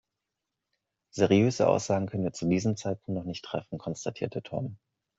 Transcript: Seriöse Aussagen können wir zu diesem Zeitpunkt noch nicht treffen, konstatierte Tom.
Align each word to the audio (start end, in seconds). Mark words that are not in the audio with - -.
Seriöse 1.11 1.67
Aussagen 1.67 2.07
können 2.07 2.23
wir 2.23 2.33
zu 2.33 2.47
diesem 2.47 2.75
Zeitpunkt 2.75 3.19
noch 3.21 3.27
nicht 3.27 3.45
treffen, 3.45 3.77
konstatierte 3.77 4.41
Tom. 4.41 4.79